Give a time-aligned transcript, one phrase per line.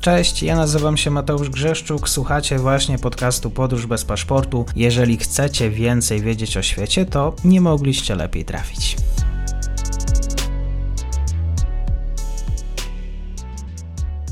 [0.00, 4.66] Cześć, ja nazywam się Mateusz Grzeszczuk, słuchacie właśnie podcastu Podróż bez paszportu.
[4.76, 8.96] Jeżeli chcecie więcej wiedzieć o świecie, to nie mogliście lepiej trafić.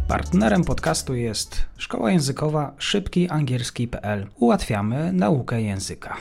[0.08, 4.26] Partnerem podcastu jest szkoła językowa szybkiangielski.pl.
[4.36, 6.16] Ułatwiamy naukę języka.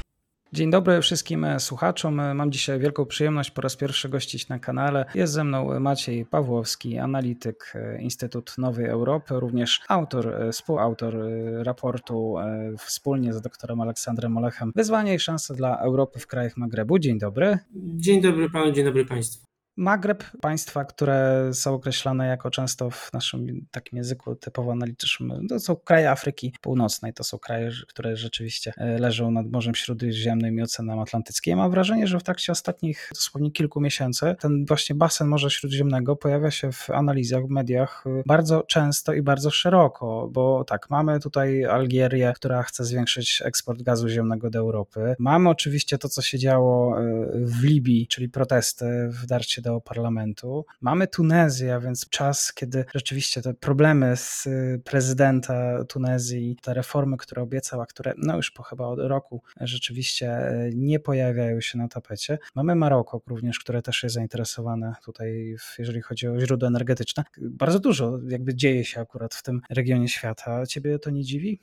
[0.55, 2.35] Dzień dobry wszystkim słuchaczom.
[2.35, 5.05] Mam dzisiaj wielką przyjemność po raz pierwszy gościć na kanale.
[5.15, 11.17] Jest ze mną Maciej Pawłowski, analityk Instytut Nowej Europy, również autor, współautor
[11.63, 12.35] raportu
[12.77, 16.99] wspólnie z doktorem Aleksandrem Olechem Wyzwania i szanse dla Europy w krajach Magrebu.
[16.99, 17.57] Dzień dobry.
[17.75, 19.44] Dzień dobry panu, dzień dobry państwu.
[19.77, 25.75] Magreb, państwa, które są określane jako często w naszym takim języku typowo analitycznym, to są
[25.75, 30.99] kraje Afryki Północnej, to są kraje, które rzeczywiście e, leżą nad Morzem Śródziemnym i Oceanem
[30.99, 31.51] Atlantyckim.
[31.51, 36.15] Ja mam wrażenie, że w trakcie ostatnich dosłownie kilku miesięcy ten właśnie basen Morza Śródziemnego
[36.15, 41.19] pojawia się w analizach, w mediach e, bardzo często i bardzo szeroko, bo tak, mamy
[41.19, 45.15] tutaj Algierię, która chce zwiększyć eksport gazu ziemnego do Europy.
[45.19, 47.03] Mamy oczywiście to, co się działo e,
[47.35, 50.65] w Libii, czyli protesty w darcie do parlamentu.
[50.81, 57.41] Mamy Tunezję, więc czas, kiedy rzeczywiście te problemy z y, prezydenta Tunezji, te reformy, które
[57.41, 61.87] obiecał, a które no już po chyba od roku rzeczywiście y, nie pojawiają się na
[61.87, 62.37] tapecie.
[62.55, 67.23] Mamy Maroko również, które też jest zainteresowane tutaj, jeżeli chodzi o źródła energetyczne.
[67.37, 70.65] Bardzo dużo jakby dzieje się akurat w tym regionie świata.
[70.65, 71.59] Ciebie to nie dziwi?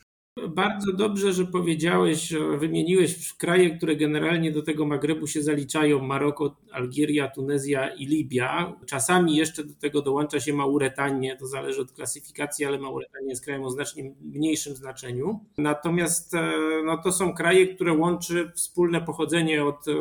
[0.49, 7.29] Bardzo dobrze, że powiedziałeś, wymieniłeś kraje, które generalnie do tego Magrebu się zaliczają: Maroko, Algieria,
[7.29, 8.73] Tunezja i Libia.
[8.87, 13.65] Czasami jeszcze do tego dołącza się Mauretanię, to zależy od klasyfikacji, ale Mauretania jest krajem
[13.65, 15.41] o znacznie mniejszym znaczeniu.
[15.59, 16.53] Natomiast e,
[16.85, 19.93] no, to są kraje, które łączy wspólne pochodzenie od e,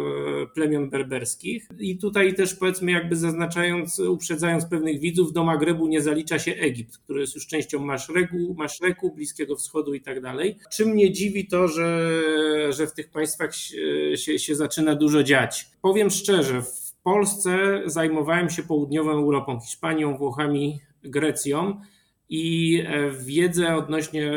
[0.53, 1.67] plemion berberskich.
[1.79, 6.97] I tutaj też powiedzmy, jakby zaznaczając, uprzedzając pewnych widzów, do Magrebu nie zalicza się Egipt,
[6.97, 10.57] który jest już częścią Maszreku, Maszreku Bliskiego Wschodu i tak dalej.
[10.71, 12.11] Czym mnie dziwi to, że,
[12.73, 13.55] że w tych państwach
[14.15, 15.67] się, się, zaczyna dużo dziać.
[15.81, 21.81] Powiem szczerze, w Polsce zajmowałem się południową Europą, Hiszpanią, Włochami, Grecją
[22.29, 24.31] i e, wiedzę odnośnie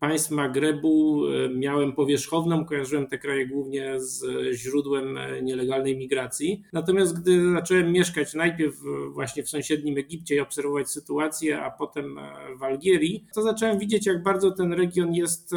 [0.00, 6.62] państw Magrebu e, miałem powierzchowną, kojarzyłem te kraje głównie z źródłem e, nielegalnej migracji.
[6.72, 8.74] Natomiast gdy zacząłem mieszkać najpierw
[9.12, 14.06] właśnie w sąsiednim Egipcie i obserwować sytuację, a potem e, w Algierii, to zacząłem widzieć,
[14.06, 15.50] jak bardzo ten region jest,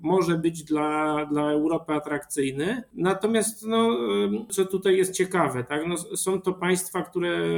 [0.00, 2.82] może być dla, dla Europy atrakcyjny.
[2.94, 3.98] Natomiast, no,
[4.50, 5.86] co tutaj jest ciekawe, tak?
[5.86, 7.48] no, są to państwa, które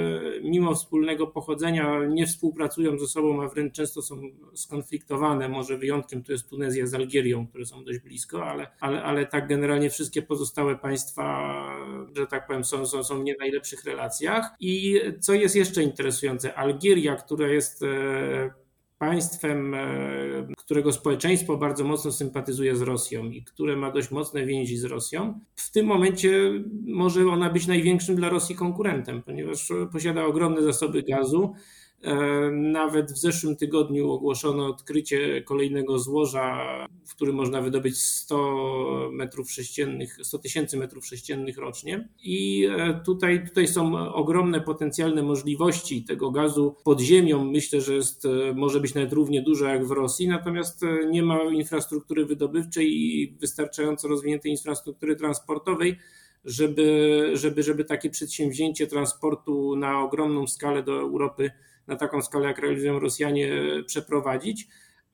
[0.43, 4.21] mimo wspólnego pochodzenia nie współpracują ze sobą, a wręcz często są
[4.55, 9.27] skonfliktowane, może wyjątkiem to jest Tunezja z Algierią, które są dość blisko, ale, ale, ale
[9.27, 11.55] tak generalnie wszystkie pozostałe państwa,
[12.17, 14.51] że tak powiem, są, są, są w nie najlepszych relacjach.
[14.61, 18.51] I co jest jeszcze interesujące, Algieria, która jest e,
[18.99, 19.79] państwem, e,
[20.59, 25.41] którego społeczeństwo bardzo mocno sympatyzuje z Rosją i które ma dość mocne więzi z Rosją,
[25.57, 26.53] w tym momencie
[26.87, 31.55] może ona być największym dla Rosji konkurentem, ponieważ posiada ogromne zasoby gazu
[32.53, 36.59] nawet w zeszłym tygodniu ogłoszono odkrycie kolejnego złoża,
[37.07, 42.09] w którym można wydobyć 100 metrów sześciennych, 100 tysięcy metrów sześciennych rocznie.
[42.23, 47.45] I e, tutaj, tutaj są ogromne potencjalne możliwości tego gazu pod ziemią.
[47.45, 50.81] Myślę, że jest, e, może być nawet równie dużo jak w Rosji, natomiast
[51.11, 55.97] nie ma infrastruktury wydobywczej i wystarczająco rozwiniętej infrastruktury transportowej
[56.45, 61.51] żeby, żeby, żeby takie przedsięwzięcie transportu na ogromną skalę do Europy
[61.89, 63.53] na taką skalę, jak realizują Rosjanie,
[63.87, 64.69] przeprowadzić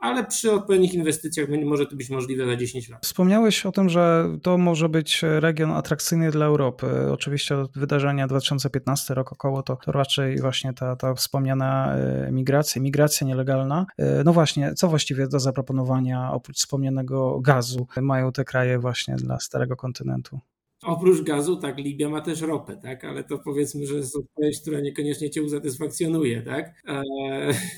[0.05, 3.07] ale przy odpowiednich inwestycjach może to być możliwe za 10 lat.
[3.07, 6.87] Wspomniałeś o tym, że to może być region atrakcyjny dla Europy.
[7.13, 13.27] Oczywiście wydarzenia 2015 rok około to, to raczej właśnie ta, ta wspomniana e, migracja, migracja
[13.27, 13.87] nielegalna.
[13.99, 19.41] E, no właśnie, co właściwie do zaproponowania oprócz wspomnianego gazu mają te kraje właśnie dla
[19.41, 20.41] starego kontynentu?
[20.85, 24.81] Oprócz gazu, tak, Libia ma też ropę, tak, ale to powiedzmy, że jest odpowiedź, która
[24.81, 26.83] niekoniecznie cię usatysfakcjonuje, tak.
[26.89, 27.03] E,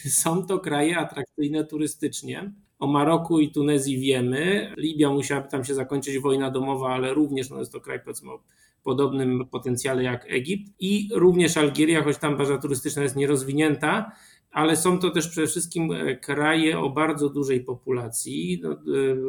[0.23, 2.53] są to kraje atrakcyjne turystycznie.
[2.79, 4.75] O Maroku i Tunezji wiemy.
[4.79, 8.43] Libia musiałaby tam się zakończyć wojna domowa, ale również no jest to kraj powiedzmy o
[8.82, 10.73] podobnym potencjale jak Egipt.
[10.81, 14.12] I również Algieria, choć tam baza turystyczna jest nierozwinięta,
[14.56, 18.61] ale są to też przede wszystkim e, kraje o bardzo dużej populacji.
[18.62, 18.73] No,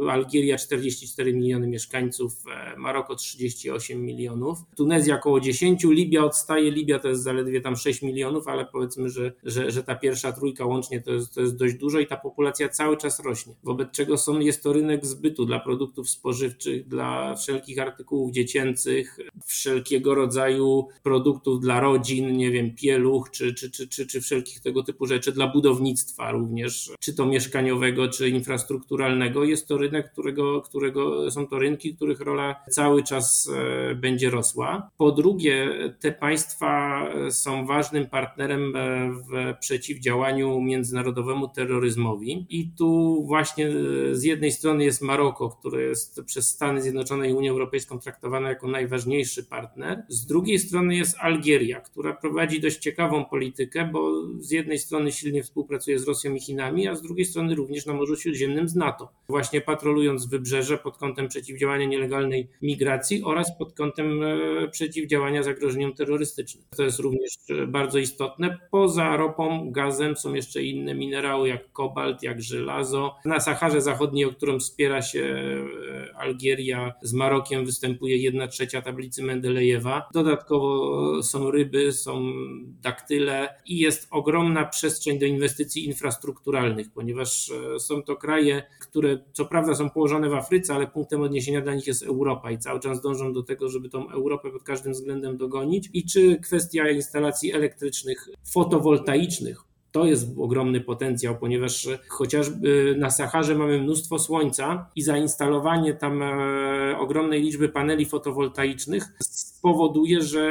[0.07, 6.99] e, Algieria 44 miliony mieszkańców, e, Maroko 38 milionów, Tunezja około 10, Libia odstaje, Libia
[6.99, 11.01] to jest zaledwie tam 6 milionów, ale powiedzmy, że, że, że ta pierwsza trójka łącznie
[11.01, 14.39] to jest, to jest dość dużo i ta populacja cały czas rośnie, wobec czego są,
[14.39, 21.79] jest to rynek zbytu dla produktów spożywczych, dla wszelkich artykułów dziecięcych, wszelkiego rodzaju produktów dla
[21.79, 25.47] rodzin, nie wiem, pieluch czy, czy, czy, czy, czy wszelkich tego typu rzeczy czy dla
[25.47, 31.95] budownictwa również, czy to mieszkaniowego, czy infrastrukturalnego, jest to rynek, którego, którego są to rynki,
[31.95, 34.89] których rola cały czas e, będzie rosła.
[34.97, 35.69] Po drugie,
[35.99, 42.45] te państwa są ważnym partnerem e, w przeciwdziałaniu międzynarodowemu terroryzmowi.
[42.49, 43.69] I tu właśnie
[44.11, 48.67] z jednej strony jest Maroko, które jest przez Stany Zjednoczone i Unię Europejską traktowane jako
[48.67, 54.79] najważniejszy partner, z drugiej strony jest Algieria, która prowadzi dość ciekawą politykę, bo z jednej
[54.79, 58.69] strony silnie współpracuje z Rosją i Chinami, a z drugiej strony również na Morzu Śródziemnym
[58.69, 59.09] z NATO.
[59.29, 66.63] Właśnie patrolując wybrzeże pod kątem przeciwdziałania nielegalnej migracji oraz pod kątem e, przeciwdziałania zagrożeniom terrorystycznym.
[66.77, 68.57] To jest również e, bardzo istotne.
[68.71, 73.15] Poza ropą, gazem są jeszcze inne minerały jak kobalt, jak żelazo.
[73.25, 79.23] Na Saharze Zachodniej, o którą wspiera się e, Algieria z Marokiem, występuje jedna trzecia tablicy
[79.23, 80.09] Mendelejewa.
[80.13, 82.33] Dodatkowo są ryby, są
[82.81, 84.86] daktyle i jest ogromna przestrzeń
[85.19, 90.73] do inwestycji infrastrukturalnych, ponieważ e, są to kraje, które co prawda są położone w Afryce,
[90.73, 94.09] ale punktem odniesienia dla nich jest Europa i cały czas dążą do tego, żeby tą
[94.09, 95.89] Europę pod każdym względem dogonić.
[95.93, 99.66] I czy kwestia instalacji elektrycznych, fotowoltaicznych,
[99.97, 106.97] to jest ogromny potencjał, ponieważ chociażby na Saharze mamy mnóstwo słońca i zainstalowanie tam e,
[106.99, 110.41] ogromnej liczby paneli fotowoltaicznych spowoduje, że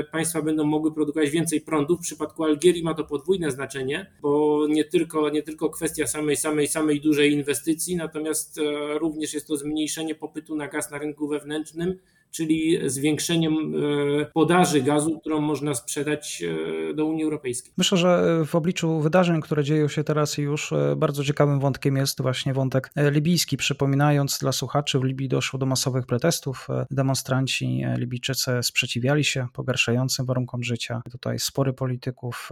[0.00, 1.96] e, państwa będą mogły produkować więcej prądu.
[1.96, 6.68] W przypadku Algierii ma to podwójne znaczenie, bo nie tylko, nie tylko kwestia samej, samej,
[6.68, 11.98] samej dużej inwestycji, natomiast e, również jest to zmniejszenie popytu na gaz na rynku wewnętrznym
[12.30, 16.42] czyli zwiększeniem e, podaży gazu, którą można sprzedać
[16.90, 17.72] e, do Unii Europejskiej.
[17.76, 22.22] Myślę, że w obliczu wydarzeń, które dzieją się teraz już, e, bardzo ciekawym wątkiem jest
[22.22, 23.56] właśnie wątek libijski.
[23.56, 26.68] Przypominając dla słuchaczy, w Libii doszło do masowych protestów.
[26.90, 31.02] Demonstranci libijczycy sprzeciwiali się pogarszającym warunkom życia.
[31.10, 32.50] Tutaj spory polityków,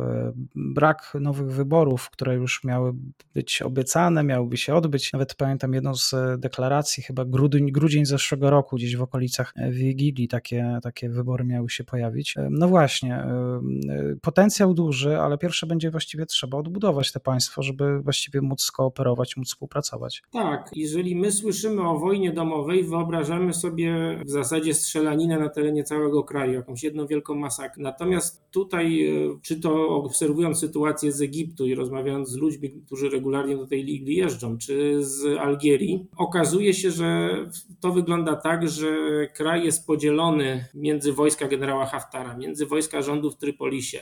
[0.55, 2.93] brak nowych wyborów, które już miały
[3.35, 5.13] być obiecane, miałyby się odbyć.
[5.13, 10.79] Nawet pamiętam jedną z deklaracji, chyba grudzień, grudzień zeszłego roku, gdzieś w okolicach Wigilii takie,
[10.83, 12.35] takie wybory miały się pojawić.
[12.51, 13.61] No właśnie, e,
[13.91, 19.37] e, potencjał duży, ale pierwsze będzie właściwie trzeba odbudować te państwo, żeby właściwie móc skooperować,
[19.37, 20.23] móc współpracować.
[20.33, 26.25] Tak, jeżeli my słyszymy o wojnie domowej, wyobrażamy sobie w zasadzie strzelaninę na terenie całego
[26.25, 27.83] kraju, jakąś jedną wielką masakrę.
[27.83, 33.57] Natomiast tutaj, e, czy to obserwując sytuację z Egiptu i rozmawiając z ludźmi, którzy regularnie
[33.57, 37.29] do tej ligi jeżdżą, czy z Algierii, okazuje się, że
[37.81, 38.87] to wygląda tak, że
[39.35, 44.01] kraj jest podzielony między wojska generała Haftara, między wojska rządu w Trypolisie,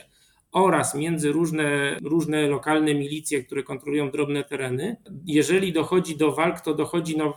[0.51, 4.97] oraz między różne, różne lokalne milicje, które kontrolują drobne tereny.
[5.25, 7.33] Jeżeli dochodzi do walk, to dochodzi na,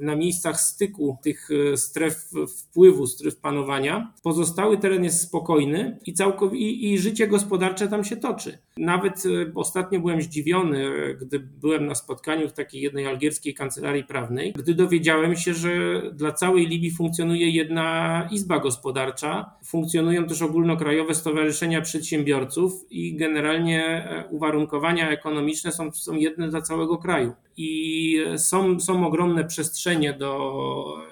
[0.00, 4.12] na miejscach styku tych e, stref wpływu, stref panowania.
[4.22, 8.58] Pozostały teren jest spokojny i, całkowicie, i życie gospodarcze tam się toczy.
[8.76, 14.04] Nawet e, ostatnio byłem zdziwiony, e, gdy byłem na spotkaniu w takiej jednej algierskiej kancelarii
[14.04, 15.70] prawnej, gdy dowiedziałem się, że
[16.12, 19.50] dla całej Libii funkcjonuje jedna izba gospodarcza.
[19.64, 26.98] Funkcjonują też ogólnokrajowe stowarzyszenia przedsiębiorców i generalnie e, uwarunkowania ekonomiczne są, są jedne dla całego
[26.98, 27.32] kraju.
[27.56, 30.52] I są, są ogromne przestrzenie do,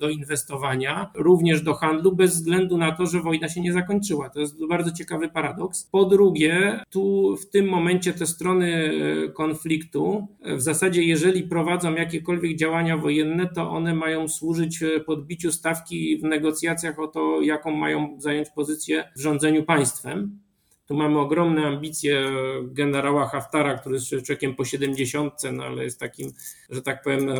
[0.00, 4.30] do inwestowania, również do handlu, bez względu na to, że wojna się nie zakończyła.
[4.30, 5.88] To jest bardzo ciekawy paradoks.
[5.92, 8.92] Po drugie, tu w tym momencie te strony
[9.26, 15.52] e, konfliktu, e, w zasadzie, jeżeli prowadzą jakiekolwiek działania wojenne, to one mają służyć podbiciu
[15.52, 20.40] stawki w negocjacjach o to, jaką mają zająć pozycję w rządzeniu państwem.
[20.86, 22.26] Tu mamy ogromne ambicje
[22.62, 26.32] generała Haftara, który jest człowiekiem po 70, no ale jest takim,
[26.70, 27.34] że tak powiem, e,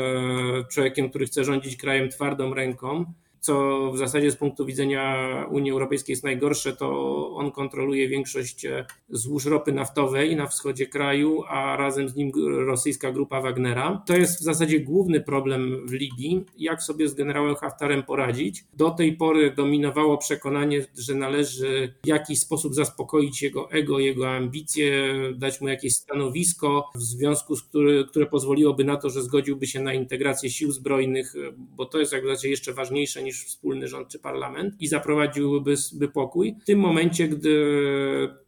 [0.71, 3.05] człowiekiem, który chce rządzić krajem twardą ręką
[3.41, 6.91] co w zasadzie z punktu widzenia Unii Europejskiej jest najgorsze, to
[7.35, 12.33] on kontroluje większość e, złóż ropy naftowej na wschodzie kraju, a razem z nim
[12.67, 14.03] rosyjska grupa Wagnera.
[14.07, 18.65] To jest w zasadzie główny problem w Libii, jak sobie z generałem Haftarem poradzić.
[18.75, 25.15] Do tej pory dominowało przekonanie, że należy w jakiś sposób zaspokoić jego ego, jego ambicje,
[25.35, 29.81] dać mu jakieś stanowisko, w związku z który, które pozwoliłoby na to, że zgodziłby się
[29.81, 31.35] na integrację sił zbrojnych,
[31.77, 34.87] bo to jest jak w zasadzie jeszcze ważniejsze niż niż wspólny rząd czy parlament i
[34.87, 36.57] zaprowadziłyby by pokój.
[36.63, 37.51] W tym momencie, gdy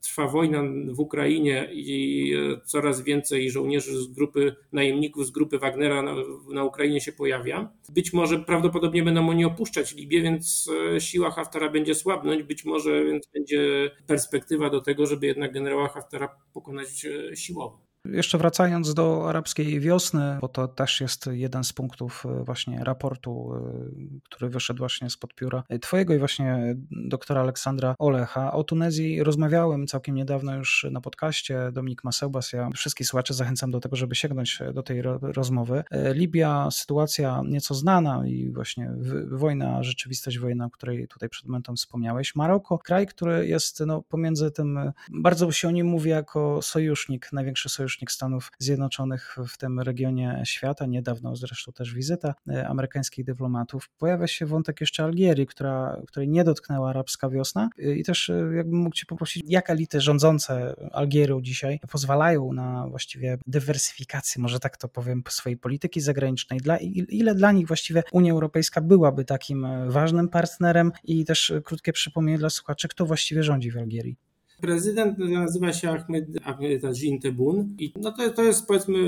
[0.01, 2.33] trwa wojna w Ukrainie i
[2.65, 6.15] coraz więcej żołnierzy z grupy najemników z grupy Wagnera na,
[6.53, 11.69] na Ukrainie się pojawia, być może prawdopodobnie będą oni opuszczać Libię, więc e, siła Haftara
[11.69, 17.37] będzie słabnąć, być może więc będzie perspektywa do tego, żeby jednak generała Haftara pokonać e,
[17.37, 17.82] siłowo.
[18.05, 23.53] Jeszcze wracając do arabskiej wiosny, bo to też jest jeden z punktów e, właśnie raportu,
[23.55, 28.53] e, który wyszedł właśnie spod pióra twojego i właśnie doktora Aleksandra Olecha.
[28.53, 32.53] O Tunezji rozmawiałem całkiem niedawno już na podcaście Dominik Masełbas.
[32.53, 35.85] Ja wszystkich słuchaczy zachęcam do tego, żeby sięgnąć do tej rozmowy.
[36.15, 38.93] Libia, sytuacja nieco znana i właśnie
[39.31, 42.35] wojna, rzeczywistość wojna, o której tutaj przed momentem wspomniałeś.
[42.35, 47.69] Maroko, kraj, który jest no, pomiędzy tym, bardzo się o nim mówi jako sojusznik, największy
[47.69, 50.87] sojusznik Stanów Zjednoczonych w tym regionie świata.
[50.87, 53.89] Niedawno zresztą też wizyta e, amerykańskich dyplomatów.
[53.99, 58.51] Pojawia się wątek jeszcze Algierii, która, której nie dotknęła arabska wiosna e, i też e,
[58.57, 64.77] jakbym mógł Cię poprosić, jak elity rządzące Algierią dzisiaj pozwalają na właściwie dywersyfikację, może tak
[64.77, 66.61] to powiem, swojej polityki zagranicznej.
[66.61, 72.39] Dla, ile dla nich właściwie Unia Europejska byłaby takim ważnym partnerem i też krótkie przypomnienie
[72.39, 74.17] dla słuchaczy, kto właściwie rządzi w Algierii.
[74.63, 78.99] Prezydent nazywa się Ahmed, Ahmed Ajin Tebun i no to, to jest powiedzmy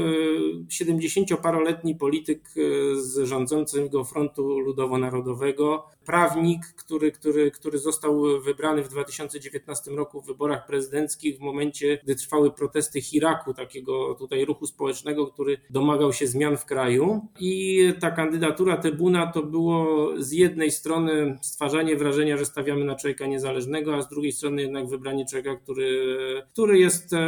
[0.68, 2.60] 70-paroletni polityk e,
[3.00, 10.66] z rządzącego Frontu Ludowo-Narodowego, prawnik, który, który, który został wybrany w 2019 roku w wyborach
[10.66, 16.56] prezydenckich w momencie, gdy trwały protesty Hiraku, takiego tutaj ruchu społecznego, który domagał się zmian
[16.56, 22.84] w kraju i ta kandydatura Tebuna to było z jednej strony stwarzanie wrażenia, że stawiamy
[22.84, 26.16] na człowieka niezależnego, a z drugiej strony jednak wybranie człowieka który,
[26.52, 27.18] który jest e,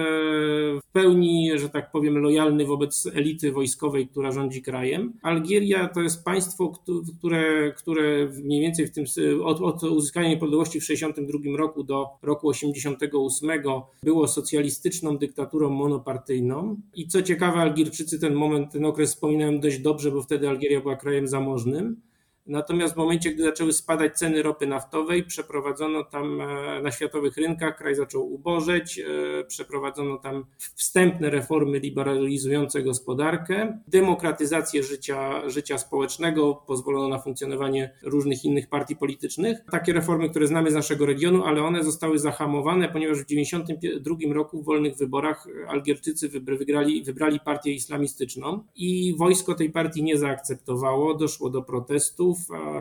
[0.80, 5.12] w pełni, że tak powiem, lojalny wobec elity wojskowej, która rządzi krajem.
[5.22, 6.72] Algieria to jest państwo,
[7.18, 9.04] które, które mniej więcej w tym,
[9.44, 13.62] od, od uzyskania niepodległości w 1962 roku do roku 1988
[14.02, 16.76] było socjalistyczną dyktaturą monopartyjną.
[16.94, 20.96] I co ciekawe, Algierczycy ten moment, ten okres wspominają dość dobrze, bo wtedy Algieria była
[20.96, 22.00] krajem zamożnym.
[22.46, 27.76] Natomiast w momencie, gdy zaczęły spadać ceny ropy naftowej, przeprowadzono tam e, na światowych rynkach,
[27.76, 37.08] kraj zaczął ubożeć, e, przeprowadzono tam wstępne reformy liberalizujące gospodarkę, demokratyzację życia, życia społecznego, pozwolono
[37.08, 39.58] na funkcjonowanie różnych innych partii politycznych.
[39.70, 44.62] Takie reformy, które znamy z naszego regionu, ale one zostały zahamowane, ponieważ w 1992 roku
[44.62, 51.50] w wolnych wyborach Algierczycy wybrali, wybrali partię islamistyczną i wojsko tej partii nie zaakceptowało, doszło
[51.50, 52.35] do protestów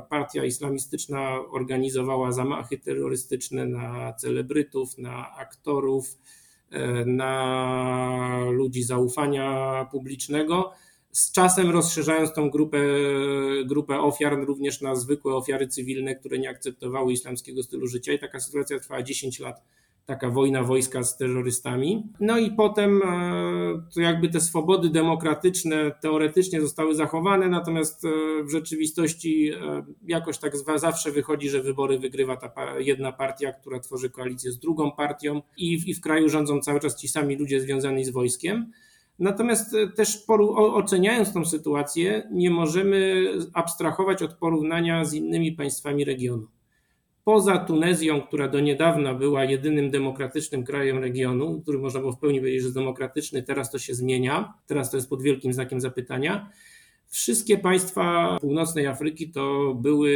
[0.09, 6.17] partia islamistyczna organizowała zamachy terrorystyczne na celebrytów, na aktorów,
[6.71, 10.71] e, na ludzi zaufania publicznego.
[11.11, 12.77] Z czasem rozszerzając tą grupę,
[13.65, 18.39] grupę ofiar również na zwykłe ofiary cywilne, które nie akceptowały islamskiego stylu życia, i taka
[18.39, 19.61] sytuacja trwała 10 lat
[20.05, 22.03] taka wojna wojska z terrorystami.
[22.19, 28.09] No i potem e, to jakby te swobody demokratyczne teoretycznie zostały zachowane, natomiast e,
[28.43, 34.09] w rzeczywistości e, jakoś tak zawsze wychodzi, że wybory wygrywa ta jedna partia, która tworzy
[34.09, 37.61] koalicję z drugą partią i w, i w kraju rządzą cały czas ci sami ludzie
[37.61, 38.71] związani z wojskiem.
[39.19, 40.23] Natomiast też
[40.57, 46.47] oceniając tą sytuację, nie możemy abstrahować od porównania z innymi państwami regionu
[47.25, 52.39] poza Tunezją, która do niedawna była jedynym demokratycznym krajem regionu, który można było w pełni
[52.39, 56.49] powiedzieć, że jest demokratyczny, teraz to się zmienia, teraz to jest pod wielkim znakiem zapytania.
[57.15, 60.11] Wszystkie państwa północnej Afryki to były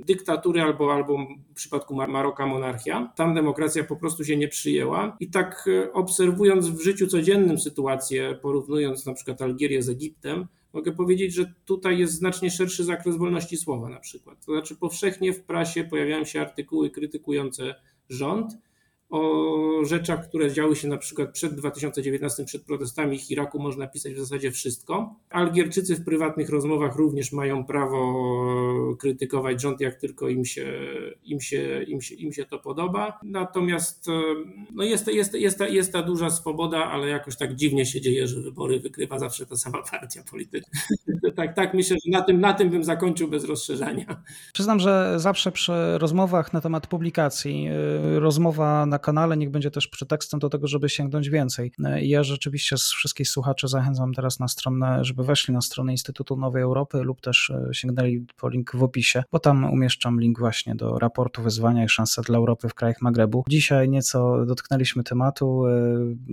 [0.00, 3.12] e, dyktatury albo, albo w przypadku Maroka monarchia.
[3.16, 5.16] Tam demokracja po prostu się nie przyjęła.
[5.20, 10.92] I tak e, obserwując w życiu codziennym sytuację, porównując na przykład Algierię z Egiptem, mogę
[10.92, 14.46] powiedzieć, że tutaj jest znacznie szerszy zakres wolności słowa na przykład.
[14.46, 17.74] To znaczy powszechnie w prasie pojawiają się artykuły krytykujące
[18.08, 18.52] rząd,
[19.12, 24.14] o rzeczach, które działy się na przykład przed 2019, przed protestami w Iraku, można pisać
[24.14, 25.14] w zasadzie wszystko.
[25.30, 30.72] Algierczycy w prywatnych rozmowach również mają prawo krytykować rząd, jak tylko im się,
[31.24, 33.18] im się, im się, im się to podoba.
[33.22, 34.12] Natomiast e,
[34.74, 38.26] no jest, jest, jest, ta, jest ta duża swoboda, ale jakoś tak dziwnie się dzieje,
[38.28, 40.80] że wybory wykrywa zawsze ta sama partia polityczna.
[41.32, 44.04] Tak, tak, myślę, że na tym, na tym bym zakończył bez rozszerzania.
[44.52, 49.88] Przyznam, że zawsze przy rozmowach na temat publikacji, e, rozmowa na kanale niech będzie też
[49.88, 51.72] pretekstem do tego, żeby sięgnąć więcej.
[52.00, 56.36] I ja rzeczywiście z wszystkich słuchaczy zachęcam teraz na stronę, żeby weszli na stronę Instytutu
[56.36, 60.74] Nowej Europy lub też e, sięgnęli po link w opisie, bo tam umieszczam link właśnie
[60.74, 63.44] do raportu wyzwania i szanse dla Europy w krajach Magrebu.
[63.48, 65.64] Dzisiaj nieco dotknęliśmy tematu,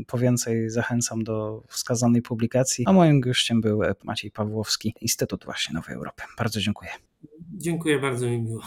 [0.07, 5.95] po więcej zachęcam do wskazanej publikacji, a moim gościem był Maciej Pawłowski, Instytut właśnie Nowej
[5.95, 6.23] Europy.
[6.37, 6.91] Bardzo dziękuję.
[7.53, 8.61] Dziękuję bardzo mi miło.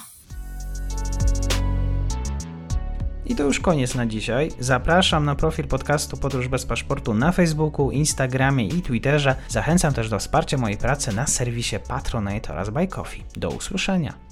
[3.26, 4.50] I to już koniec na dzisiaj.
[4.58, 9.36] Zapraszam na profil podcastu Podróż bez paszportu na Facebooku, Instagramie i Twitterze.
[9.48, 13.24] Zachęcam też do wsparcia mojej pracy na serwisie Patronite oraz Buy Coffee.
[13.36, 14.31] Do usłyszenia.